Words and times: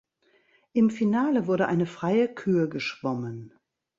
Im 0.73 0.89
Finale 0.89 1.45
wurde 1.45 1.67
eine 1.67 1.85
freie 1.85 2.27
Kür 2.27 2.67
geschwommen. 2.67 3.53